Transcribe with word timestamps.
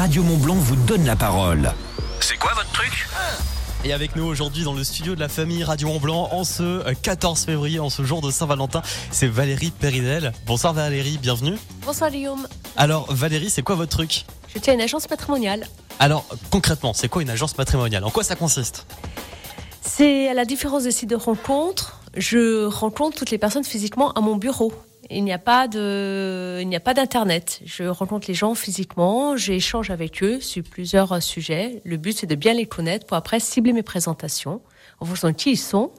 Radio 0.00 0.22
Montblanc 0.22 0.54
vous 0.54 0.76
donne 0.76 1.04
la 1.04 1.14
parole. 1.14 1.74
C'est 2.20 2.38
quoi 2.38 2.54
votre 2.54 2.72
truc? 2.72 3.06
Et 3.84 3.92
avec 3.92 4.16
nous 4.16 4.24
aujourd'hui 4.24 4.64
dans 4.64 4.72
le 4.72 4.82
studio 4.82 5.14
de 5.14 5.20
la 5.20 5.28
famille 5.28 5.62
Radio 5.62 5.88
Montblanc 5.88 6.30
en 6.32 6.42
ce 6.42 6.90
14 6.94 7.44
février, 7.44 7.80
en 7.80 7.90
ce 7.90 8.02
jour 8.02 8.22
de 8.22 8.30
Saint-Valentin, 8.30 8.80
c'est 9.10 9.26
Valérie 9.26 9.70
Périnel. 9.70 10.32
Bonsoir 10.46 10.72
Valérie, 10.72 11.18
bienvenue. 11.18 11.58
Bonsoir 11.84 12.10
Guillaume. 12.10 12.48
Alors 12.78 13.12
Valérie, 13.12 13.50
c'est 13.50 13.60
quoi 13.60 13.74
votre 13.74 13.90
truc? 13.90 14.24
Je 14.54 14.58
tiens 14.58 14.72
une 14.72 14.80
agence 14.80 15.06
patrimoniale. 15.06 15.68
Alors 15.98 16.24
concrètement, 16.50 16.94
c'est 16.94 17.10
quoi 17.10 17.20
une 17.20 17.28
agence 17.28 17.52
patrimoniale? 17.52 18.02
En 18.02 18.10
quoi 18.10 18.24
ça 18.24 18.36
consiste? 18.36 18.86
C'est 19.82 20.30
à 20.30 20.34
la 20.34 20.46
différence 20.46 20.84
des 20.84 20.92
sites 20.92 21.10
de 21.10 21.16
rencontres, 21.16 22.00
je 22.16 22.64
rencontre 22.64 23.18
toutes 23.18 23.30
les 23.30 23.38
personnes 23.38 23.64
physiquement 23.64 24.12
à 24.12 24.22
mon 24.22 24.36
bureau. 24.36 24.72
Il 25.12 25.24
n'y 25.24 25.32
a 25.32 25.38
pas 25.38 25.66
de, 25.66 26.58
il 26.60 26.68
n'y 26.68 26.76
a 26.76 26.80
pas 26.80 26.94
d'internet. 26.94 27.60
Je 27.64 27.82
rencontre 27.84 28.28
les 28.28 28.34
gens 28.34 28.54
physiquement, 28.54 29.36
j'échange 29.36 29.90
avec 29.90 30.22
eux 30.22 30.40
sur 30.40 30.62
plusieurs 30.62 31.20
sujets. 31.20 31.82
Le 31.84 31.96
but 31.96 32.16
c'est 32.16 32.28
de 32.28 32.36
bien 32.36 32.54
les 32.54 32.66
connaître 32.66 33.06
pour 33.06 33.16
après 33.16 33.40
cibler 33.40 33.72
mes 33.72 33.82
présentations 33.82 34.62
en 35.00 35.06
fonction 35.06 35.28
de 35.28 35.32
qui 35.34 35.52
ils 35.52 35.56
sont, 35.56 35.90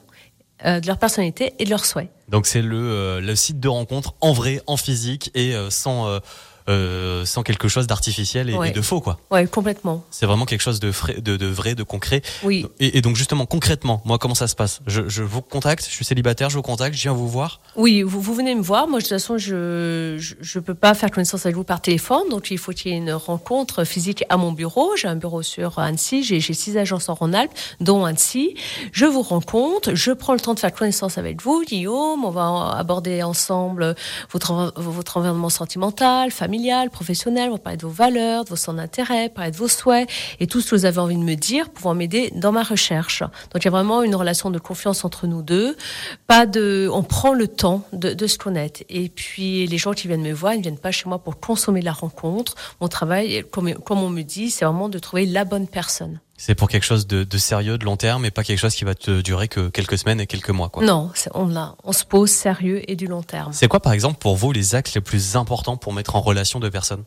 euh, 0.64 0.80
de 0.80 0.86
leur 0.86 0.96
personnalité 0.96 1.52
et 1.58 1.64
de 1.64 1.70
leurs 1.70 1.84
souhaits. 1.84 2.08
Donc 2.28 2.46
c'est 2.46 2.62
le, 2.62 2.78
euh, 2.78 3.34
site 3.34 3.60
de 3.60 3.68
rencontre 3.68 4.14
en 4.22 4.32
vrai, 4.32 4.62
en 4.66 4.78
physique 4.78 5.30
et 5.34 5.54
euh, 5.54 5.68
sans 5.68 6.20
euh, 6.68 7.24
sans 7.24 7.42
quelque 7.42 7.68
chose 7.68 7.86
d'artificiel 7.86 8.48
et, 8.50 8.54
Ouais. 8.54 8.68
et 8.68 8.72
de 8.72 8.80
faux 8.82 9.00
quoi. 9.00 9.18
Ouais, 9.30 9.46
complètement. 9.46 10.04
C'est 10.10 10.26
vraiment 10.26 10.44
quelque 10.44 10.60
chose 10.60 10.80
de, 10.80 10.92
frais, 10.92 11.20
de, 11.20 11.36
de 11.36 11.46
vrai, 11.46 11.74
de 11.74 11.82
concret. 11.82 12.22
Oui. 12.42 12.66
Et, 12.80 12.98
et 12.98 13.02
donc 13.02 13.16
justement 13.16 13.46
concrètement, 13.46 14.00
moi 14.04 14.18
comment 14.18 14.34
ça 14.34 14.46
se 14.48 14.54
passe? 14.54 14.80
Je, 14.86 15.08
je 15.08 15.22
vous 15.22 15.42
contacte, 15.42 15.84
je 15.88 15.90
suis 15.94 16.04
célibataire, 16.04 16.50
je 16.50 16.56
vous 16.56 16.62
contacte, 16.62 16.94
je 16.96 17.02
viens 17.02 17.12
vous 17.12 17.28
voir. 17.28 17.60
Oui, 17.76 18.02
vous, 18.02 18.20
vous 18.20 18.34
venez 18.34 18.54
me 18.54 18.62
voir. 18.62 18.86
Moi, 18.88 18.98
de 18.98 19.02
toute 19.04 19.10
façon, 19.12 19.38
je 19.38 20.16
je, 20.18 20.34
je 20.40 20.58
peux 20.58 20.74
pas 20.74 20.94
faire 20.94 21.10
connaissance 21.10 21.46
avec 21.46 21.56
vous 21.56 21.64
par 21.64 21.80
téléphone, 21.80 22.28
donc 22.30 22.50
il 22.50 22.58
faut 22.58 22.72
qu'il 22.72 22.92
y 22.92 22.94
ait 22.94 22.98
une 22.98 23.12
rencontre 23.12 23.84
physique 23.84 24.24
à 24.28 24.36
mon 24.36 24.52
bureau. 24.52 24.90
J'ai 24.96 25.08
un 25.08 25.16
bureau 25.16 25.42
sur 25.42 25.78
Annecy, 25.78 26.22
j'ai 26.22 26.40
six 26.40 26.76
agences 26.76 27.08
en 27.08 27.14
Rhône-Alpes, 27.14 27.52
dont 27.80 28.04
Annecy. 28.04 28.54
Je 28.92 29.06
vous 29.06 29.22
rencontre, 29.22 29.94
je 29.94 30.12
prends 30.12 30.34
le 30.34 30.40
temps 30.40 30.54
de 30.54 30.60
faire 30.60 30.72
connaissance 30.72 31.18
avec 31.18 31.42
vous, 31.42 31.62
Guillaume. 31.66 32.24
On 32.24 32.30
va 32.30 32.74
aborder 32.76 33.22
ensemble 33.22 33.94
votre 34.30 34.72
votre 34.76 35.16
environnement 35.16 35.48
sentimental, 35.50 36.30
familial, 36.30 36.51
professionnel. 36.90 37.48
On 37.50 37.52
va 37.52 37.58
parler 37.58 37.76
de 37.76 37.86
vos 37.86 37.92
valeurs, 37.92 38.44
de 38.44 38.50
vos 38.50 38.56
centres 38.56 38.78
d'intérêt, 38.78 39.28
parler 39.28 39.50
de 39.50 39.56
vos 39.56 39.68
souhaits 39.68 40.08
et 40.40 40.46
tout 40.46 40.60
ce 40.60 40.70
que 40.70 40.76
vous 40.76 40.84
avez 40.84 40.98
envie 40.98 41.16
de 41.16 41.22
me 41.22 41.34
dire, 41.34 41.70
pouvant 41.70 41.94
m'aider 41.94 42.30
dans 42.34 42.52
ma 42.52 42.62
recherche. 42.62 43.20
Donc 43.20 43.62
il 43.62 43.64
y 43.64 43.68
a 43.68 43.70
vraiment 43.70 44.02
une 44.02 44.14
relation 44.14 44.50
de 44.50 44.58
confiance 44.58 45.04
entre 45.04 45.26
nous 45.26 45.42
deux. 45.42 45.76
Pas 46.26 46.46
de, 46.46 46.88
on 46.92 47.02
prend 47.02 47.32
le 47.32 47.48
temps 47.48 47.82
de, 47.92 48.12
de 48.12 48.26
se 48.26 48.38
connaître. 48.38 48.82
Et 48.88 49.08
puis 49.08 49.66
les 49.66 49.78
gens 49.78 49.92
qui 49.92 50.08
viennent 50.08 50.22
me 50.22 50.32
voir, 50.32 50.54
ils 50.54 50.58
ne 50.58 50.62
viennent 50.62 50.78
pas 50.78 50.92
chez 50.92 51.08
moi 51.08 51.18
pour 51.18 51.40
consommer 51.40 51.82
la 51.82 51.92
rencontre. 51.92 52.54
Mon 52.80 52.88
travail, 52.88 53.44
comme, 53.50 53.74
comme 53.74 54.02
on 54.02 54.10
me 54.10 54.22
dit, 54.22 54.50
c'est 54.50 54.64
vraiment 54.64 54.88
de 54.88 54.98
trouver 54.98 55.26
la 55.26 55.44
bonne 55.44 55.66
personne. 55.66 56.20
C'est 56.44 56.56
pour 56.56 56.68
quelque 56.68 56.82
chose 56.82 57.06
de, 57.06 57.22
de 57.22 57.38
sérieux, 57.38 57.78
de 57.78 57.84
long 57.84 57.96
terme, 57.96 58.24
et 58.24 58.32
pas 58.32 58.42
quelque 58.42 58.58
chose 58.58 58.74
qui 58.74 58.82
va 58.82 58.96
te 58.96 59.20
durer 59.20 59.46
que 59.46 59.68
quelques 59.68 59.96
semaines 59.96 60.20
et 60.20 60.26
quelques 60.26 60.50
mois. 60.50 60.70
Quoi. 60.70 60.84
Non, 60.84 61.12
on, 61.34 61.46
l'a- 61.46 61.76
on 61.84 61.92
se 61.92 62.04
pose 62.04 62.30
sérieux 62.30 62.82
et 62.90 62.96
du 62.96 63.06
long 63.06 63.22
terme. 63.22 63.52
C'est 63.52 63.68
quoi, 63.68 63.78
par 63.78 63.92
exemple, 63.92 64.18
pour 64.18 64.34
vous, 64.34 64.50
les 64.50 64.74
axes 64.74 64.96
les 64.96 65.00
plus 65.00 65.36
importants 65.36 65.76
pour 65.76 65.92
mettre 65.92 66.16
en 66.16 66.20
relation 66.20 66.58
deux 66.58 66.68
personnes? 66.72 67.04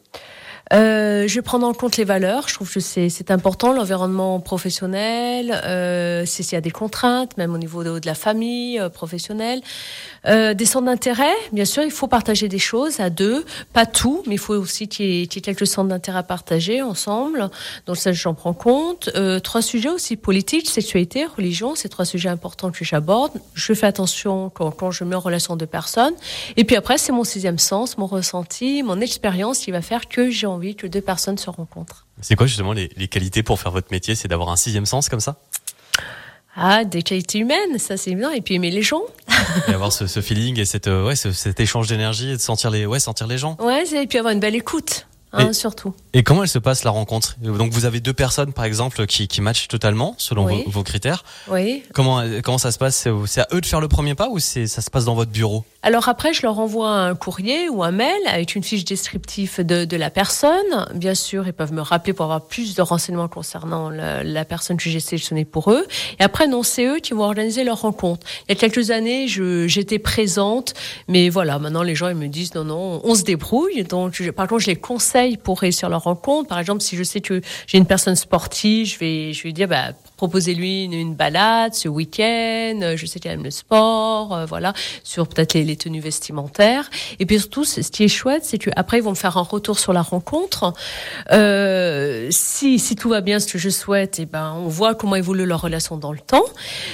Euh, 0.73 1.27
je 1.27 1.35
vais 1.35 1.41
prendre 1.41 1.67
en 1.67 1.73
compte 1.73 1.97
les 1.97 2.03
valeurs. 2.03 2.47
Je 2.47 2.55
trouve 2.55 2.71
que 2.71 2.79
c'est 2.79 3.31
important, 3.31 3.73
l'environnement 3.73 4.39
professionnel, 4.39 5.61
euh, 5.63 6.25
s'il 6.25 6.51
y 6.51 6.55
a 6.55 6.61
des 6.61 6.71
contraintes, 6.71 7.37
même 7.37 7.53
au 7.53 7.57
niveau 7.57 7.83
de, 7.83 8.05
la 8.05 8.15
famille 8.15 8.79
euh, 8.79 8.89
professionnelle. 8.89 9.61
Euh, 10.27 10.53
des 10.53 10.65
centres 10.65 10.85
d'intérêt, 10.85 11.33
bien 11.51 11.65
sûr, 11.65 11.83
il 11.83 11.91
faut 11.91 12.07
partager 12.07 12.47
des 12.47 12.59
choses 12.59 12.99
à 12.99 13.09
deux, 13.09 13.45
pas 13.73 13.85
tout, 13.85 14.23
mais 14.27 14.35
il 14.35 14.39
faut 14.39 14.55
aussi 14.55 14.87
qu'il 14.87 15.05
y, 15.05 15.23
ait- 15.23 15.27
qu'il 15.27 15.37
y 15.37 15.39
ait 15.39 15.53
quelques 15.53 15.67
centres 15.67 15.89
d'intérêt 15.89 16.19
à 16.19 16.23
partager 16.23 16.81
ensemble. 16.81 17.49
Donc 17.85 17.97
ça, 17.97 18.11
j'en 18.11 18.33
prends 18.33 18.53
compte. 18.53 19.09
Euh, 19.15 19.39
trois 19.39 19.61
sujets 19.61 19.89
aussi 19.89 20.15
politique, 20.15 20.69
sexualité, 20.69 21.25
religion, 21.25 21.75
c'est 21.75 21.89
trois 21.89 22.05
sujets 22.05 22.29
importants 22.29 22.71
que 22.71 22.83
j'aborde. 22.83 23.33
Je 23.53 23.73
fais 23.73 23.87
attention 23.87 24.49
quand, 24.49 24.71
quand 24.71 24.91
je 24.91 25.03
mets 25.03 25.15
en 25.15 25.19
relation 25.19 25.55
deux 25.55 25.65
personnes. 25.67 26.13
Et 26.57 26.63
puis 26.63 26.75
après, 26.75 26.97
c'est 26.97 27.11
mon 27.11 27.23
sixième 27.23 27.59
sens, 27.59 27.97
mon 27.97 28.07
ressenti, 28.07 28.81
mon 28.83 28.99
expérience 29.01 29.59
qui 29.59 29.71
va 29.71 29.81
faire 29.81 30.07
que 30.07 30.29
j'ai 30.31 30.47
envie 30.55 30.75
que 30.75 30.87
deux 30.87 31.01
personnes 31.01 31.37
se 31.37 31.49
rencontrent. 31.49 32.05
C'est 32.21 32.35
quoi 32.35 32.47
justement 32.47 32.73
les, 32.73 32.89
les 32.97 33.07
qualités 33.07 33.43
pour 33.43 33.59
faire 33.59 33.71
votre 33.71 33.87
métier? 33.91 34.15
C'est 34.15 34.27
d'avoir 34.27 34.49
un 34.49 34.55
sixième 34.55 34.85
sens 34.85 35.09
comme 35.09 35.19
ça? 35.19 35.35
Ah, 36.57 36.85
des 36.85 37.03
qualités 37.03 37.39
humaines, 37.39 37.77
ça 37.79 37.97
c'est 37.97 38.15
bien. 38.15 38.31
Et 38.31 38.41
puis 38.41 38.55
aimer 38.55 38.71
les 38.71 38.81
gens. 38.81 39.01
Et 39.67 39.73
avoir 39.73 39.91
ce, 39.91 40.07
ce 40.07 40.21
feeling 40.21 40.57
et 40.59 40.63
cette, 40.65 40.87
euh, 40.87 41.05
ouais, 41.05 41.15
ce- 41.17 41.33
cet 41.33 41.59
échange 41.59 41.87
d'énergie 41.89 42.29
et 42.29 42.37
de 42.37 42.41
sentir 42.41 42.69
les, 42.71 42.85
ouais, 42.85 42.99
sentir 42.99 43.27
les 43.27 43.37
gens. 43.37 43.57
Ouais, 43.59 43.83
et 43.93 44.07
puis 44.07 44.17
avoir 44.17 44.33
une 44.33 44.39
belle 44.39 44.55
écoute, 44.55 45.05
hein, 45.33 45.49
Et- 45.49 45.53
surtout. 45.53 45.93
Et 46.17 46.23
comment 46.23 46.43
elle 46.43 46.49
se 46.49 46.59
passe 46.59 46.85
la 46.85 46.91
rencontre? 46.91 47.35
Donc 47.41 47.73
vous 47.73 47.83
avez 47.83 47.99
deux 47.99 48.13
personnes 48.13 48.53
par 48.53 48.63
exemple 48.63 49.05
qui, 49.05 49.27
qui 49.27 49.41
matchent 49.41 49.67
totalement 49.67 50.15
selon 50.17 50.45
Oui. 50.45 50.63
vos, 50.65 50.71
vos 50.71 50.83
critères. 50.83 51.25
Oui. 51.49 51.83
Comment, 51.93 52.23
comment 52.41 52.57
ça 52.57 52.71
se 52.71 52.77
passe? 52.77 53.05
C'est 53.25 53.41
à 53.41 53.47
eux 53.51 53.59
de 53.59 53.65
faire 53.65 53.81
le 53.81 53.89
premier 53.89 54.15
pas 54.15 54.29
ou 54.29 54.39
c'est 54.39 54.65
ça 54.65 54.81
se 54.81 54.89
passe 54.89 55.03
dans 55.03 55.13
votre 55.13 55.31
bureau? 55.31 55.65
Alors 55.83 56.07
après, 56.07 56.33
je 56.33 56.41
leur 56.43 56.57
envoie 56.57 56.89
un 56.89 57.15
courrier 57.15 57.67
ou 57.67 57.83
un 57.83 57.91
mail 57.91 58.15
avec 58.27 58.55
une 58.55 58.63
fiche 58.63 58.85
descriptive 58.85 59.59
de, 59.63 59.83
de 59.83 59.97
la 59.97 60.09
personne. 60.09 60.87
Bien 60.95 61.15
sûr, 61.15 61.45
ils 61.47 61.53
peuvent 61.53 61.73
me 61.73 61.81
rappeler 61.81 62.13
pour 62.13 62.23
avoir 62.23 62.45
plus 62.47 62.75
de 62.75 62.81
renseignements 62.81 63.27
concernant 63.27 63.89
la, 63.89 64.23
la 64.23 64.45
personne 64.45 64.77
que 64.77 64.89
j'ai 64.89 65.01
sélectionnée 65.01 65.43
pour 65.43 65.69
eux. 65.69 65.85
Et 66.19 66.23
après, 66.23 66.47
non, 66.47 66.63
c'est 66.63 66.85
eux 66.85 66.99
qui 66.99 67.11
vont 67.13 67.23
organiser 67.23 67.65
leur 67.65 67.81
rencontre. 67.81 68.25
Il 68.47 68.53
y 68.53 68.57
a 68.57 68.59
quelques 68.59 68.89
années, 68.89 69.27
je- 69.27 69.67
j'étais 69.67 69.99
présente, 69.99 70.73
mais 71.09 71.27
voilà, 71.29 71.59
maintenant 71.59 71.83
les 71.83 71.93
gens 71.93 72.07
ils 72.07 72.15
me 72.15 72.27
disent 72.29 72.55
non, 72.55 72.63
non, 72.63 73.01
on 73.03 73.13
se 73.15 73.23
débrouille. 73.23 73.83
Donc, 73.83 74.13
je- 74.15 74.31
par 74.31 74.47
contre, 74.47 74.61
je 74.61 74.67
les 74.67 74.75
conseille 74.77 75.35
pour 75.35 75.59
réussir 75.59 75.89
leur 75.89 76.04
Par 76.47 76.59
exemple, 76.59 76.81
si 76.81 76.95
je 76.95 77.03
sais 77.03 77.21
que 77.21 77.41
j'ai 77.65 77.77
une 77.77 77.85
personne 77.85 78.15
sportive, 78.15 78.87
je 78.87 78.99
vais, 78.99 79.33
je 79.33 79.43
vais 79.43 79.51
dire, 79.51 79.67
bah, 79.67 79.93
proposez-lui 80.17 80.83
une, 80.85 80.93
une 80.93 81.15
balade 81.15 81.73
ce 81.73 81.87
week-end. 81.87 82.79
Euh, 82.81 82.97
Je 82.97 83.05
sais 83.05 83.19
qu'elle 83.19 83.33
aime 83.33 83.43
le 83.43 83.51
sport, 83.51 84.33
euh, 84.33 84.45
voilà, 84.45 84.73
sur 85.03 85.27
peut-être 85.27 85.53
les, 85.53 85.75
tenues 85.75 85.99
vestimentaires. 85.99 86.89
Et 87.19 87.25
puis 87.25 87.39
surtout, 87.39 87.65
ce 87.65 87.81
qui 87.81 88.03
est 88.03 88.07
chouette, 88.07 88.45
c'est 88.45 88.57
qu'après, 88.57 88.97
ils 88.97 89.03
vont 89.03 89.11
me 89.11 89.15
faire 89.15 89.37
un 89.37 89.41
retour 89.41 89.79
sur 89.79 89.93
la 89.93 90.01
rencontre. 90.01 90.73
Euh, 91.31 92.27
si, 92.31 92.79
si 92.79 92.95
tout 92.95 93.09
va 93.09 93.21
bien, 93.21 93.39
ce 93.39 93.47
que 93.51 93.59
je 93.59 93.69
souhaite, 93.69 94.19
et 94.19 94.25
ben, 94.25 94.53
on 94.57 94.67
voit 94.67 94.95
comment 94.95 95.15
évolue 95.15 95.45
leur 95.45 95.61
relation 95.61 95.97
dans 95.97 96.13
le 96.13 96.19
temps. 96.19 96.45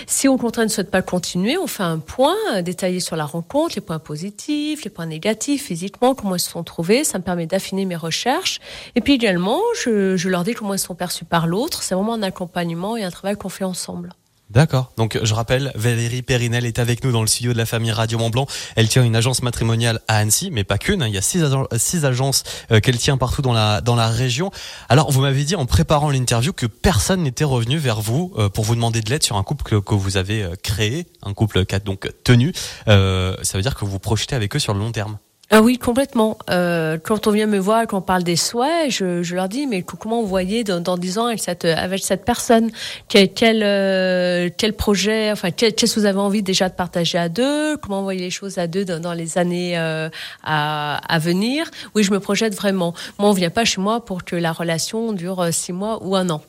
Si 0.08 0.28
au 0.28 0.38
contraire 0.38 0.66
ne 0.66 0.72
souhaite 0.72 0.92
pas 0.92 1.02
continuer, 1.02 1.58
on 1.58 1.68
fait 1.68 1.84
un 1.84 2.00
point 2.00 2.36
euh, 2.53 2.62
détaillé 2.62 3.00
sur 3.00 3.16
la 3.16 3.26
rencontre, 3.26 3.76
les 3.76 3.82
points 3.82 4.00
positifs, 4.00 4.84
les 4.84 4.90
points 4.90 5.06
négatifs, 5.06 5.66
physiquement, 5.66 6.16
comment 6.16 6.36
ils 6.36 6.40
se 6.40 6.50
sont 6.50 6.64
trouvés. 6.64 7.03
Ça 7.03 7.18
me 7.20 7.24
permet 7.24 7.46
d'affiner 7.46 7.86
mes 7.86 7.96
recherches. 7.96 8.59
Et 8.96 9.02
puis 9.02 9.14
également, 9.14 9.59
je, 9.84 10.18
je 10.18 10.30
leur 10.30 10.44
dis 10.44 10.53
comment 10.53 10.74
ils 10.74 10.80
sont 10.80 10.96
perçus 10.96 11.26
par 11.26 11.48
l'autre. 11.48 11.84
C'est 11.84 11.96
vraiment 11.96 12.14
un 12.14 12.24
accompagnement 12.24 12.98
et 12.98 13.03
un 13.03 13.10
travail 13.11 13.35
qu'on 13.35 13.49
fait 13.49 13.63
ensemble. 13.63 14.13
D'accord. 14.49 14.91
Donc 14.97 15.17
je 15.23 15.33
rappelle, 15.33 15.72
Valérie 15.75 16.23
Périnel 16.23 16.66
est 16.66 16.77
avec 16.77 17.05
nous 17.05 17.13
dans 17.13 17.22
le 17.22 17.27
studio 17.27 17.53
de 17.53 17.57
la 17.57 17.66
famille 17.66 17.94
Radio 17.94 18.17
Mont 18.17 18.29
Blanc. 18.29 18.47
Elle 18.75 18.89
tient 18.89 19.01
une 19.01 19.16
agence 19.16 19.44
matrimoniale 19.44 20.01
à 20.09 20.17
Annecy, 20.17 20.49
mais 20.51 20.66
pas 20.66 20.77
qu'une. 20.77 21.01
hein. 21.01 21.07
Il 21.07 21.13
y 21.13 21.17
a 21.17 21.22
six, 21.22 21.41
six 21.77 22.03
agences 22.03 22.44
euh, 22.69 22.81
qu'elle 22.81 22.97
tient 22.97 23.16
partout 23.17 23.41
dans 23.41 23.53
la 23.53 23.79
dans 23.79 23.95
la 23.95 24.09
région. 24.09 24.51
Alors 24.89 25.09
vous 25.09 25.22
m'avez 25.22 25.45
dit 25.45 25.55
en 25.55 25.66
préparant 25.66 26.09
l'interview 26.09 26.51
que 26.51 26.66
personne 26.66 27.23
n'était 27.23 27.45
revenu 27.45 27.77
vers 27.77 28.01
vous 28.01 28.33
euh, 28.38 28.49
pour 28.49 28.66
vous 28.66 28.75
demander 28.75 28.99
de 28.99 29.09
l'aide 29.09 29.23
sur 29.23 29.38
un 29.38 29.43
couple 29.43 29.63
que, 29.63 29.78
que 29.78 29.95
vous 29.95 30.17
avez 30.17 30.43
euh, 30.43 30.55
créé, 30.61 31.07
un 31.23 31.33
couple 31.33 31.66
qui 31.66 31.75
a 31.75 31.79
donc 31.79 32.11
tenu. 32.25 32.51
Euh, 32.89 33.38
ça 33.43 33.57
veut 33.57 33.61
dire 33.61 33.75
que 33.75 33.85
vous 33.85 33.91
vous 33.91 33.99
projetez 33.99 34.35
avec 34.35 34.53
eux 34.57 34.59
sur 34.59 34.73
le 34.73 34.79
long 34.81 34.91
terme. 34.91 35.17
Ah 35.53 35.62
oui, 35.62 35.78
complètement. 35.78 36.38
Euh, 36.50 36.97
quand 37.03 37.28
on 37.28 37.31
vient 37.31 37.45
me 37.45 37.57
voir, 37.59 37.85
quand 37.85 37.97
on 37.97 38.01
parle 38.01 38.23
des 38.23 38.38
souhaits, 38.38 38.89
je, 38.89 39.22
je 39.22 39.35
leur 39.35 39.50
dis, 39.50 39.67
mais 39.67 39.81
co- 39.81 39.97
comment 39.97 40.22
vous 40.22 40.28
voyez 40.28 40.63
dans, 40.63 40.79
dans 40.79 40.97
10 40.97 41.17
ans 41.17 41.25
avec 41.25 41.41
cette, 41.41 41.66
avec 41.66 42.01
cette 42.06 42.23
personne? 42.23 42.72
Quel, 43.09 43.34
quel, 43.34 43.61
euh, 43.61 44.50
quel 44.57 44.72
projet, 44.72 45.29
enfin, 45.29 45.51
qu'est-ce 45.51 45.94
que 45.95 46.00
vous 46.00 46.06
avez 46.06 46.19
envie 46.19 46.41
déjà 46.41 46.69
de 46.69 46.73
partager 46.73 47.17
à 47.17 47.28
deux? 47.28 47.75
Comment 47.78 47.97
vous 47.97 48.06
voyez 48.06 48.22
les 48.22 48.29
choses 48.29 48.59
à 48.59 48.67
deux 48.67 48.85
dans, 48.85 49.01
dans 49.01 49.11
les 49.11 49.38
années 49.38 49.78
euh, 49.78 50.07
à, 50.41 51.01
à 51.13 51.19
venir? 51.19 51.69
Oui, 51.95 52.03
je 52.03 52.11
me 52.11 52.22
projette 52.22 52.56
vraiment. 52.56 52.94
Moi, 53.19 53.29
on 53.29 53.34
vient 53.34 53.50
pas 53.50 53.66
chez 53.66 53.81
moi 53.81 54.06
pour 54.06 54.23
que 54.23 54.38
la 54.38 54.53
relation 54.53 55.11
dure 55.11 55.41
euh, 55.41 55.51
six 55.51 55.73
mois 55.73 56.02
ou 56.02 56.16
un 56.16 56.29
an. 56.29 56.41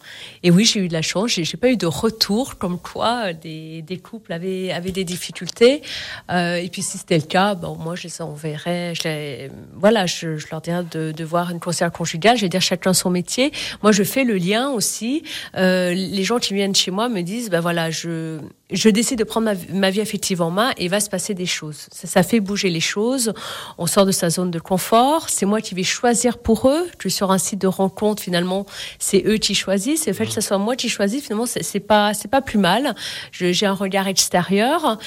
Et 0.44 0.52
oui, 0.52 0.64
j'ai 0.64 0.78
eu 0.78 0.86
de 0.86 0.92
la 0.92 1.02
chance, 1.02 1.30
j'ai 1.32 1.42
j'ai 1.44 1.56
pas 1.56 1.70
eu 1.70 1.76
de 1.76 1.86
retour 1.86 2.56
comme 2.56 2.78
quoi 2.78 3.24
euh, 3.26 3.32
des, 3.32 3.82
des 3.82 3.98
couples 3.98 4.32
avaient, 4.32 4.70
avaient 4.70 4.92
des 4.92 5.02
difficultés. 5.04 5.82
Euh, 6.30 6.54
et 6.54 6.68
puis 6.68 6.82
si 6.82 6.98
c'était 6.98 7.16
le 7.18 7.24
cas, 7.24 7.56
bon, 7.56 7.74
moi 7.76 7.96
je 7.96 8.04
les 8.04 8.22
enverrais, 8.22 8.91
je 8.94 9.48
voilà, 9.74 10.06
je, 10.06 10.38
leur 10.50 10.60
dirais 10.60 10.84
de, 10.90 11.24
voir 11.24 11.50
une 11.50 11.60
conseillère 11.60 11.92
conjugale. 11.92 12.36
Je 12.36 12.42
vais 12.42 12.48
dire 12.48 12.60
chacun 12.60 12.92
son 12.92 13.10
métier. 13.10 13.52
Moi, 13.82 13.92
je 13.92 14.02
fais 14.02 14.24
le 14.24 14.36
lien 14.36 14.70
aussi. 14.70 15.22
Euh, 15.56 15.92
les 15.94 16.24
gens 16.24 16.38
qui 16.38 16.54
viennent 16.54 16.74
chez 16.74 16.90
moi 16.90 17.08
me 17.08 17.22
disent, 17.22 17.50
ben 17.50 17.60
voilà, 17.60 17.90
je 17.90 18.40
je 18.72 18.88
décide 18.88 19.18
de 19.18 19.24
prendre 19.24 19.52
ma, 19.72 19.90
vie 19.90 20.00
affective 20.00 20.40
en 20.42 20.50
main 20.50 20.70
et 20.78 20.84
il 20.84 20.90
va 20.90 21.00
se 21.00 21.10
passer 21.10 21.34
des 21.34 21.46
choses. 21.46 21.88
Ça, 21.92 22.22
fait 22.22 22.40
bouger 22.40 22.70
les 22.70 22.80
choses. 22.80 23.32
On 23.78 23.86
sort 23.86 24.06
de 24.06 24.12
sa 24.12 24.30
zone 24.30 24.50
de 24.50 24.58
confort. 24.58 25.28
C'est 25.28 25.46
moi 25.46 25.60
qui 25.60 25.74
vais 25.74 25.82
choisir 25.82 26.38
pour 26.38 26.68
eux. 26.68 26.88
Je 26.98 27.08
suis 27.08 27.10
sur 27.10 27.30
un 27.30 27.38
site 27.38 27.60
de 27.60 27.66
rencontre. 27.66 28.22
Finalement, 28.22 28.66
c'est 28.98 29.22
eux 29.26 29.36
qui 29.36 29.54
choisissent. 29.54 30.06
Et 30.06 30.10
le 30.10 30.16
fait 30.16 30.26
que 30.26 30.32
ce 30.32 30.40
soit 30.40 30.58
moi 30.58 30.76
qui 30.76 30.88
choisis, 30.88 31.22
finalement, 31.22 31.46
c'est 31.46 31.80
pas 31.80 32.14
c'est 32.14 32.28
pas 32.30 32.40
plus 32.40 32.58
mal. 32.58 32.94
J'ai 33.32 33.66
un 33.66 33.74
regard 33.74 34.08
extérieur 34.08 34.98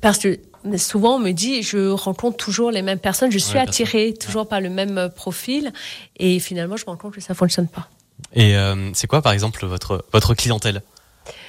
parce 0.00 0.18
que 0.18 0.38
souvent, 0.76 1.16
on 1.16 1.18
me 1.18 1.32
dit, 1.32 1.62
je 1.62 1.90
rencontre 1.90 2.36
toujours 2.36 2.70
les 2.70 2.82
mêmes 2.82 2.98
personnes, 2.98 3.30
je 3.30 3.38
suis 3.38 3.58
attirée 3.58 4.14
toujours 4.14 4.48
par 4.48 4.60
le 4.60 4.70
même 4.70 4.98
euh, 4.98 5.08
profil. 5.08 5.72
Et 6.16 6.38
finalement, 6.38 6.76
je 6.76 6.84
me 6.84 6.90
rends 6.90 6.96
compte 6.96 7.14
que 7.14 7.20
ça 7.20 7.34
fonctionne 7.34 7.68
pas. 7.68 7.88
Et 8.34 8.56
euh, 8.56 8.90
c'est 8.94 9.06
quoi, 9.06 9.22
par 9.22 9.32
exemple, 9.32 9.66
votre, 9.66 10.04
votre 10.12 10.34
clientèle? 10.34 10.82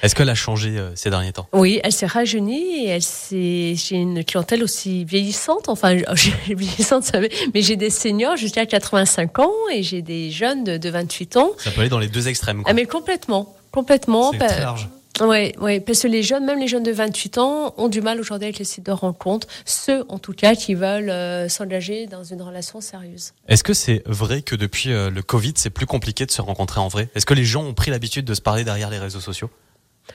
Est-ce 0.02 0.14
qu'elle 0.14 0.28
a 0.28 0.34
changé 0.34 0.78
euh, 0.78 0.94
ces 0.94 1.10
derniers 1.10 1.32
temps? 1.32 1.48
Oui, 1.52 1.80
elle 1.82 1.92
s'est 1.92 2.06
rajeunie 2.06 2.84
et 2.84 2.88
elle 2.88 3.02
s'est. 3.02 3.74
J'ai 3.74 3.96
une 3.96 4.24
clientèle 4.24 4.62
aussi 4.62 5.04
vieillissante, 5.04 5.68
enfin 5.68 5.94
vieillissante, 6.46 7.10
mais 7.54 7.62
j'ai 7.62 7.76
des 7.76 7.90
seniors 7.90 8.36
jusqu'à 8.36 8.66
85 8.66 9.38
ans 9.40 9.52
et 9.72 9.82
j'ai 9.82 10.02
des 10.02 10.30
jeunes 10.30 10.64
de, 10.64 10.90
28 10.90 11.36
ans. 11.38 11.50
Ça 11.58 11.70
peut 11.70 11.80
aller 11.80 11.90
dans 11.90 11.98
les 11.98 12.08
deux 12.08 12.28
extrêmes. 12.28 12.62
Quoi. 12.62 12.70
Ah, 12.70 12.74
mais 12.74 12.86
complètement, 12.86 13.54
complètement. 13.72 14.30
C'est 14.32 14.38
très 14.38 14.60
large. 14.60 14.88
Oui, 15.20 15.52
oui, 15.60 15.80
parce 15.80 16.02
que 16.02 16.08
les 16.08 16.24
jeunes, 16.24 16.44
même 16.44 16.58
les 16.58 16.66
jeunes 16.66 16.82
de 16.82 16.90
28 16.90 17.38
ans, 17.38 17.74
ont 17.76 17.88
du 17.88 18.00
mal 18.00 18.18
aujourd'hui 18.18 18.46
avec 18.46 18.58
les 18.58 18.64
sites 18.64 18.86
de 18.86 18.92
rencontres. 18.92 19.46
Ceux, 19.64 20.04
en 20.08 20.18
tout 20.18 20.32
cas, 20.32 20.56
qui 20.56 20.74
veulent 20.74 21.10
euh, 21.10 21.48
s'engager 21.48 22.06
dans 22.06 22.24
une 22.24 22.42
relation 22.42 22.80
sérieuse. 22.80 23.32
Est-ce 23.46 23.62
que 23.62 23.74
c'est 23.74 24.02
vrai 24.06 24.42
que 24.42 24.56
depuis 24.56 24.90
euh, 24.90 25.10
le 25.10 25.22
Covid, 25.22 25.52
c'est 25.56 25.70
plus 25.70 25.86
compliqué 25.86 26.26
de 26.26 26.32
se 26.32 26.42
rencontrer 26.42 26.80
en 26.80 26.88
vrai? 26.88 27.10
Est-ce 27.14 27.26
que 27.26 27.34
les 27.34 27.44
gens 27.44 27.64
ont 27.64 27.74
pris 27.74 27.92
l'habitude 27.92 28.24
de 28.24 28.34
se 28.34 28.40
parler 28.40 28.64
derrière 28.64 28.90
les 28.90 28.98
réseaux 28.98 29.20
sociaux? 29.20 29.50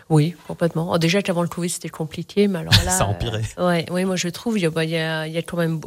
Oui, 0.09 0.35
complètement. 0.47 0.97
déjà 0.97 1.21
qu'avant 1.21 1.41
le 1.41 1.47
Covid, 1.47 1.69
c'était 1.69 1.89
compliqué, 1.89 2.47
mais 2.47 2.59
alors 2.59 2.73
là. 2.85 2.91
ça 2.91 3.05
a 3.05 3.07
empiré. 3.07 3.41
Euh, 3.57 3.67
ouais, 3.67 3.85
oui, 3.91 4.05
moi 4.05 4.15
je 4.15 4.27
trouve, 4.29 4.57
il 4.57 4.61
y, 4.61 4.65
a, 4.97 5.27
il 5.27 5.33
y 5.33 5.37
a 5.37 5.41
quand 5.41 5.57
même. 5.57 5.79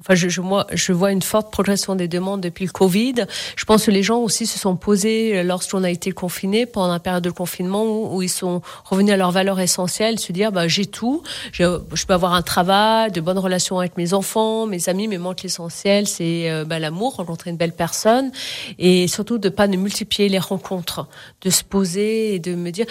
Enfin, 0.00 0.14
je, 0.14 0.28
je, 0.28 0.40
moi, 0.40 0.66
je 0.72 0.92
vois 0.92 1.12
une 1.12 1.22
forte 1.22 1.50
progression 1.50 1.94
des 1.94 2.08
demandes 2.08 2.40
depuis 2.40 2.64
le 2.64 2.70
Covid. 2.70 3.26
Je 3.56 3.64
pense 3.64 3.86
que 3.86 3.90
les 3.90 4.02
gens 4.02 4.18
aussi 4.18 4.46
se 4.46 4.58
sont 4.58 4.76
posés 4.76 5.42
lorsqu'on 5.42 5.84
a 5.84 5.90
été 5.90 6.12
confinés 6.12 6.66
pendant 6.66 6.92
la 6.92 7.00
période 7.00 7.24
de 7.24 7.30
confinement 7.30 7.84
où, 7.84 8.22
ils 8.22 8.28
sont 8.28 8.62
revenus 8.84 9.12
à 9.12 9.16
leurs 9.16 9.32
valeurs 9.32 9.60
essentielles, 9.60 10.18
se 10.18 10.32
dire 10.32 10.52
bah, 10.52 10.68
j'ai 10.68 10.86
tout, 10.86 11.22
je 11.52 12.06
peux 12.06 12.14
avoir 12.14 12.34
un 12.34 12.42
travail, 12.42 13.12
de 13.12 13.20
bonnes 13.20 13.38
relations 13.38 13.78
avec 13.78 13.96
mes 13.96 14.14
enfants, 14.14 14.66
mes 14.66 14.88
amis, 14.88 15.08
mais 15.08 15.18
manque 15.18 15.42
l'essentiel, 15.42 16.06
c'est 16.06 16.50
euh, 16.50 16.64
bah, 16.64 16.78
l'amour, 16.78 17.16
rencontrer 17.16 17.50
une 17.50 17.56
belle 17.56 17.72
personne 17.72 18.32
et 18.78 19.08
surtout 19.08 19.38
de 19.38 19.48
pas 19.48 19.66
ne 19.66 19.76
multiplier 19.76 20.28
les 20.28 20.38
rencontres, 20.38 21.06
de 21.42 21.50
se 21.50 21.64
poser 21.64 22.34
et 22.34 22.38
de 22.38 22.54
me 22.54 22.70
dire 22.70 22.86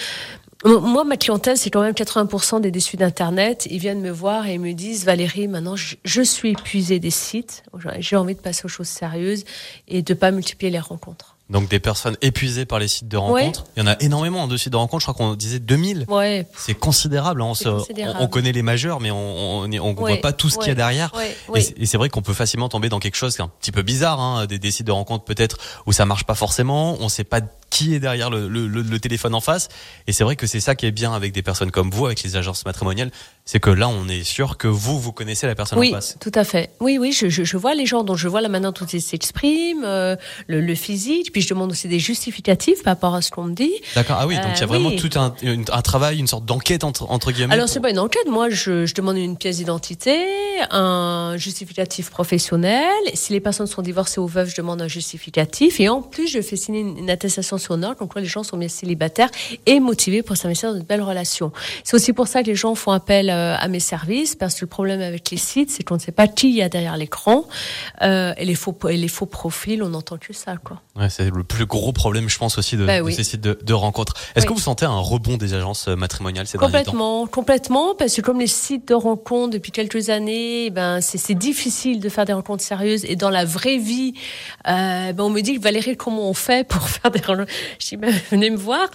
moi, 0.65 1.04
ma 1.04 1.18
clientèle, 1.18 1.57
c'est 1.57 1.69
quand 1.69 1.81
même 1.81 1.94
80% 1.94 2.62
des 2.62 2.71
déçus 2.71 2.95
d'Internet. 2.95 3.68
Ils 3.69 3.80
viennent 3.80 4.01
me 4.01 4.12
voir 4.12 4.48
et 4.48 4.57
me 4.57 4.74
disent, 4.74 5.04
Valérie, 5.04 5.48
maintenant, 5.48 5.75
je, 5.75 6.21
suis 6.21 6.51
épuisée 6.51 7.00
des 7.00 7.10
sites. 7.10 7.63
J'ai 8.00 8.15
envie 8.15 8.36
de 8.36 8.39
passer 8.39 8.65
aux 8.65 8.69
choses 8.69 8.88
sérieuses 8.88 9.44
et 9.88 10.01
de 10.01 10.13
pas 10.13 10.31
multiplier 10.31 10.71
les 10.71 10.80
rencontres. 10.80 11.36
Donc 11.53 11.69
des 11.69 11.79
personnes 11.79 12.17
épuisées 12.23 12.65
par 12.65 12.79
les 12.79 12.88
sites 12.88 13.07
de 13.07 13.15
rencontres. 13.15 13.65
Il 13.77 13.83
y 13.83 13.83
en 13.83 13.88
a 13.88 13.95
énormément 14.00 14.47
de 14.47 14.57
sites 14.57 14.71
de 14.71 14.77
rencontres. 14.77 15.05
Je 15.05 15.11
crois 15.11 15.13
qu'on 15.13 15.35
disait 15.35 15.59
2000. 15.59 16.05
Ouais. 16.07 16.47
C'est 16.57 16.73
considérable. 16.73 17.44
Hein. 17.44 17.53
On, 18.19 18.27
connaît 18.27 18.51
les 18.51 18.63
majeurs, 18.63 19.00
mais 19.00 19.11
on 19.11 19.67
ne 19.67 19.95
voit 19.95 20.17
pas 20.17 20.33
tout 20.33 20.50
ce 20.50 20.57
qu'il 20.57 20.69
y 20.69 20.71
a 20.71 20.75
derrière. 20.75 21.11
Et 21.53 21.85
c'est 21.85 21.97
vrai 21.97 22.09
qu'on 22.09 22.23
peut 22.23 22.33
facilement 22.33 22.69
tomber 22.69 22.89
dans 22.89 23.00
quelque 23.00 23.15
chose 23.15 23.35
qui 23.35 23.41
est 23.41 23.45
un 23.45 23.51
petit 23.61 23.71
peu 23.71 23.83
bizarre. 23.83 24.19
Hein. 24.19 24.47
Des, 24.47 24.57
des, 24.57 24.71
sites 24.71 24.88
de 24.88 24.91
rencontres 24.91 25.25
peut-être 25.25 25.57
où 25.85 25.94
ça 25.94 26.05
marche 26.05 26.23
pas 26.23 26.33
forcément. 26.33 26.97
On 27.00 27.07
sait 27.07 27.23
pas 27.23 27.41
qui 27.73 27.95
est 27.95 28.00
derrière 28.00 28.29
le, 28.29 28.47
le, 28.47 28.67
le, 28.67 29.00
téléphone 29.00 29.33
en 29.33 29.41
face. 29.41 29.67
Et 30.05 30.11
c'est 30.11 30.23
vrai 30.23 30.35
que 30.35 30.45
c'est 30.45 30.59
ça 30.59 30.75
qui 30.75 30.85
est 30.85 30.91
bien 30.91 31.11
avec 31.11 31.31
des 31.31 31.41
personnes 31.41 31.71
comme 31.71 31.89
vous, 31.89 32.05
avec 32.05 32.21
les 32.21 32.35
agences 32.35 32.65
matrimoniales, 32.65 33.09
c'est 33.45 33.59
que 33.59 33.71
là, 33.71 33.89
on 33.89 34.07
est 34.07 34.23
sûr 34.23 34.57
que 34.57 34.67
vous, 34.67 35.00
vous 35.00 35.11
connaissez 35.11 35.47
la 35.47 35.55
personne 35.55 35.79
en 35.79 35.91
face. 35.91 36.15
Oui, 36.15 36.31
tout 36.31 36.39
à 36.39 36.44
fait. 36.44 36.69
Oui, 36.79 37.00
oui, 37.00 37.11
je, 37.11 37.29
je, 37.29 37.44
je, 37.44 37.57
vois 37.57 37.73
les 37.73 37.88
gens 37.88 38.03
dont 38.03 38.15
je 38.15 38.27
vois 38.27 38.41
la 38.41 38.50
manière 38.50 38.73
dont 38.73 38.85
ils 38.85 39.01
s'expriment, 39.01 39.83
euh, 39.85 40.15
le, 40.47 40.61
le, 40.61 40.75
physique, 40.75 41.31
puis 41.31 41.41
je 41.44 41.50
demande 41.50 41.72
aussi 41.72 41.88
des 41.88 42.00
justificatifs 42.00 42.84
par 42.84 42.94
rapport 42.94 43.16
à 43.16 43.22
ce 43.22 43.31
qu'on 43.31 43.44
me 43.44 43.54
dit. 43.54 43.74
D'accord, 43.95 44.18
ah 44.19 44.28
oui, 44.28 44.36
donc 44.36 44.45
il 44.56 44.60
y 44.60 44.62
a 44.62 44.63
euh, 44.63 44.68
vraiment 44.68 44.92
tout 44.92 45.10
un, 45.16 45.34
un, 45.44 45.81
travail, 45.81 46.19
une 46.19 46.28
sorte 46.28 46.45
d'enquête 46.45 46.84
entre, 46.84 47.10
entre 47.12 47.31
guillemets. 47.31 47.54
Alors, 47.54 47.69
c'est 47.69 47.80
pas 47.80 47.90
une 47.90 48.00
enquête, 48.00 48.28
moi, 48.28 48.50
je, 48.50 48.86
je 48.86 48.94
demande 48.94 49.18
une 49.18 49.38
pièce 49.38 49.57
d'identité, 49.57 50.18
un 50.72 51.36
justificatif 51.38 52.10
professionnel. 52.10 52.92
Si 53.13 53.34
les 53.34 53.40
personnes 53.40 53.68
sont 53.68 53.81
divorcées 53.81 54.19
ou 54.19 54.28
veuves, 54.28 54.50
je 54.50 54.56
demande 54.56 54.81
un 54.81 54.88
justificatif. 54.88 55.80
Et 55.80 55.90
en 55.90 56.01
plus, 56.01 56.28
je 56.28 56.42
fais 56.42 56.56
signer 56.56 56.81
une, 56.81 56.98
une 56.98 57.10
attestation 57.10 57.57
sonore, 57.57 57.96
donc 57.96 58.16
là, 58.16 58.22
les 58.22 58.28
gens 58.28 58.44
sont 58.44 58.57
bien 58.57 58.68
célibataires 58.68 59.30
et 59.66 59.80
motivés 59.80 60.24
pour 60.24 60.38
s'investir 60.38 60.72
dans 60.72 60.80
une 60.80 60.86
belle 60.86 61.01
relation. 61.01 61.51
C'est 61.84 61.96
aussi 61.96 62.13
pour 62.13 62.28
ça 62.28 62.42
que 62.42 62.48
les 62.48 62.56
gens 62.56 62.75
font 62.75 62.92
appel 62.92 63.30
euh, 63.30 63.56
à 63.57 63.68
mes 63.68 63.80
services, 63.80 64.36
parce 64.36 64.56
que 64.56 64.62
le 64.62 64.68
problème 64.69 65.01
avec 65.01 65.30
les 65.30 65.38
sites, 65.38 65.69
c'est 65.69 65.84
qu'on 65.84 65.96
ne 65.96 66.00
sait 66.00 66.12
pas 66.12 66.28
qui 66.28 66.50
il 66.50 66.56
y 66.56 66.62
a 66.62 66.69
derrière 66.69 66.98
l'écran. 66.98 67.46
Euh, 68.01 68.34
et, 68.38 68.46
les 68.46 68.56
faux, 68.56 68.78
et 68.89 68.98
les 68.98 69.07
faux 69.07 69.25
profils, 69.25 69.81
on 69.84 69.89
n'entend 69.89 70.18
que 70.18 70.34
ça. 70.34 70.57
Quoi. 70.57 70.81
Ouais, 70.96 71.10
c'est 71.10 71.23
le 71.30 71.44
plus 71.44 71.66
gros 71.66 71.94
problème, 71.94 72.30
je 72.30 72.38
pense, 72.38 72.58
aussi 72.58 72.78
de, 72.78 72.86
bah 72.86 73.00
ces 73.12 73.24
sites 73.24 73.42
de, 73.42 73.58
de 73.62 73.74
rencontres. 73.74 74.14
Est-ce 74.36 74.46
que 74.46 74.54
vous 74.54 74.60
sentez 74.60 74.86
un 74.86 75.00
rebond 75.00 75.38
des 75.38 75.54
agences 75.54 75.88
euh, 75.88 75.96
matrimoniales 75.96 76.48
ces 76.48 76.58
Complètement, 76.58 77.28
complètement, 77.28 77.96
parce 77.96 78.16
que 78.16 78.22
comme 78.22 78.40
les 78.40 78.48
sites 78.48 78.88
de 78.88 78.94
rencontres 78.94 79.54
depuis 79.54 79.72
quelques 79.72 80.10
années, 80.10 80.70
ben 80.70 81.02
c'est 81.02 81.34
difficile 81.34 82.00
de 82.00 82.10
faire 82.10 82.25
des 82.25 82.34
rencontres 82.34 82.64
sérieuses. 82.64 83.06
Et 83.06 83.16
dans 83.16 83.30
la 83.30 83.46
vraie 83.46 83.78
vie, 83.78 84.14
euh, 84.68 85.14
ben 85.14 85.24
on 85.24 85.30
me 85.30 85.42
dit 85.42 85.58
Valérie, 85.58 85.98
comment 85.98 86.30
on 86.30 86.34
fait 86.34 86.68
pour 86.68 86.81
faire 86.88 87.12
des 87.12 87.20
rencontres? 87.20 87.52
Je 87.80 87.88
dis, 87.88 87.98
ben, 87.98 88.14
venez 88.31 88.50
me 88.50 88.58
voir. 88.58 88.90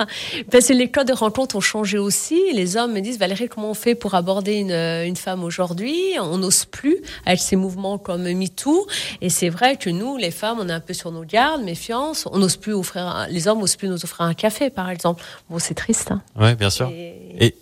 Parce 0.50 0.68
que 0.68 0.72
les 0.72 0.90
codes 0.90 1.08
de 1.08 1.12
rencontre 1.12 1.56
ont 1.56 1.60
changé 1.60 1.98
aussi. 1.98 2.40
Les 2.54 2.76
hommes 2.76 2.92
me 2.92 3.00
disent 3.00 3.18
Valérie, 3.18 3.48
comment 3.48 3.70
on 3.70 3.74
fait 3.74 3.94
pour 3.94 4.14
aborder 4.14 4.54
une, 4.54 4.72
une 4.72 5.16
femme 5.16 5.44
aujourd'hui? 5.44 5.96
On 6.20 6.38
n'ose 6.38 6.64
plus 6.64 6.98
avec 7.26 7.40
ces 7.40 7.56
mouvements 7.56 7.98
comme 7.98 8.22
MeToo. 8.22 8.86
Et 9.20 9.30
c'est 9.30 9.48
vrai 9.48 9.76
que 9.76 9.90
nous, 9.90 10.16
les 10.16 10.30
femmes, 10.30 10.58
on 10.60 10.68
est 10.68 10.72
un 10.72 10.80
peu 10.80 10.94
sur 10.94 11.12
nos 11.12 11.24
gardes, 11.24 11.62
méfiance. 11.62 12.17
On 12.30 12.38
n'ose 12.38 12.56
plus 12.56 12.72
offrir, 12.72 13.26
les 13.30 13.48
hommes 13.48 13.60
n'osent 13.60 13.76
plus 13.76 13.88
nous 13.88 14.04
offrir 14.04 14.22
un 14.22 14.34
café, 14.34 14.70
par 14.70 14.90
exemple. 14.90 15.22
Bon, 15.50 15.58
c'est 15.58 15.74
triste. 15.74 16.10
Hein. 16.10 16.22
Oui, 16.38 16.54
bien 16.54 16.70
sûr. 16.70 16.90
Et, 16.90 17.54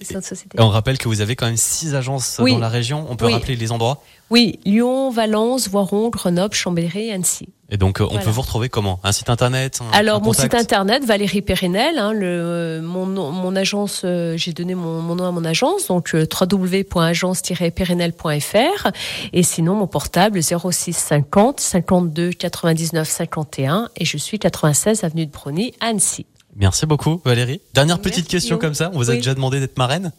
on 0.58 0.68
rappelle 0.68 0.98
que 0.98 1.08
vous 1.08 1.20
avez 1.20 1.36
quand 1.36 1.46
même 1.46 1.56
six 1.56 1.94
agences 1.94 2.38
dans 2.38 2.58
la 2.58 2.68
région. 2.68 3.06
On 3.10 3.16
peut 3.16 3.26
rappeler 3.26 3.56
les 3.56 3.72
endroits? 3.72 4.02
Oui, 4.30 4.58
Lyon, 4.64 5.10
Valence, 5.10 5.68
Voiron, 5.68 6.08
Grenoble, 6.08 6.54
Chambéry, 6.54 7.12
Annecy. 7.12 7.48
Et 7.68 7.78
donc, 7.78 8.00
euh, 8.00 8.06
on 8.08 8.18
peut 8.18 8.30
vous 8.30 8.42
retrouver 8.42 8.68
comment? 8.68 9.00
Un 9.02 9.10
site 9.10 9.28
internet 9.28 9.80
Alors, 9.92 10.22
mon 10.22 10.32
site 10.32 10.54
internet, 10.54 11.04
Valérie 11.04 11.42
Périnel. 11.42 11.98
Hein, 11.98 12.12
le, 12.12 12.80
mon, 12.80 13.06
mon 13.06 13.56
agence, 13.56 14.02
euh, 14.04 14.36
j'ai 14.36 14.52
donné 14.52 14.76
mon, 14.76 15.02
mon, 15.02 15.16
nom 15.16 15.24
à 15.24 15.32
mon 15.32 15.44
agence, 15.44 15.88
donc 15.88 16.14
euh, 16.14 16.28
www.agence-périnel.fr. 16.40 18.90
Et 19.32 19.42
sinon, 19.42 19.74
mon 19.74 19.88
portable 19.88 20.40
06 20.42 20.92
50 20.92 21.58
52 21.58 22.30
99 22.30 23.08
51. 23.08 23.88
Et 23.96 24.04
je 24.04 24.16
suis 24.16 24.38
96 24.38 25.02
avenue 25.02 25.26
de 25.26 25.32
Brony, 25.32 25.74
Annecy. 25.80 26.26
Merci 26.54 26.86
beaucoup, 26.86 27.20
Valérie. 27.24 27.60
Dernière 27.74 27.98
petite 27.98 28.28
question 28.28 28.58
comme 28.58 28.74
ça. 28.74 28.92
On 28.94 28.98
vous 28.98 29.10
a 29.10 29.14
déjà 29.14 29.34
demandé 29.34 29.58
d'être 29.58 29.76
marraine? 29.76 30.12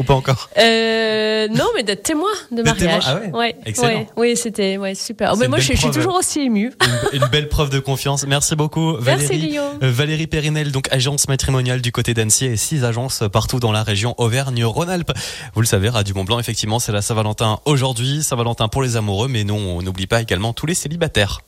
Ou 0.00 0.02
pas 0.02 0.14
encore 0.14 0.48
euh, 0.58 1.46
Non, 1.48 1.66
mais 1.76 1.82
d'être 1.82 2.02
témoin 2.02 2.30
de 2.50 2.62
mariage. 2.62 3.04
Ah 3.06 3.36
ouais, 3.36 3.54
Excellent. 3.66 4.06
oui, 4.16 4.36
c'était 4.36 4.78
ouais, 4.78 4.94
super. 4.94 5.32
Oh, 5.34 5.36
mais 5.38 5.46
moi, 5.46 5.58
je, 5.58 5.74
suis 5.74 5.90
toujours 5.90 6.14
aussi 6.14 6.40
émue. 6.40 6.72
Une, 7.12 7.26
belle 7.26 7.48
preuve 7.48 7.70
de 7.70 7.78
confiance. 7.78 8.26
Merci 8.26 8.56
beaucoup, 8.56 8.96
Valérie. 8.96 9.52
Merci, 9.52 9.58
euh, 9.58 9.90
Valérie 9.92 10.26
Périnel, 10.26 10.72
donc 10.72 10.88
agence 10.90 11.28
matrimoniale 11.28 11.82
du 11.82 11.92
côté 11.92 12.14
d'Annecy 12.14 12.46
et 12.46 12.56
six 12.56 12.82
agences 12.84 13.22
partout 13.30 13.60
dans 13.60 13.72
la 13.72 13.82
région 13.82 14.14
Auvergne-Rhône-Alpes. 14.18 15.12
Vous 15.54 15.60
le 15.60 15.66
savez, 15.66 15.90
Radio 15.90 16.14
Mont 16.14 16.24
Blanc, 16.24 16.38
effectivement, 16.38 16.78
c'est 16.78 16.92
la 16.92 17.02
Saint-Valentin 17.02 17.60
aujourd'hui. 17.66 18.22
Saint-Valentin 18.22 18.68
pour 18.68 18.82
les 18.82 18.96
amoureux, 18.96 19.28
mais 19.28 19.44
non, 19.44 19.58
on 19.58 19.82
n'oublie 19.82 20.06
pas 20.06 20.22
également 20.22 20.54
tous 20.54 20.66
les 20.66 20.74
célibataires. 20.74 21.42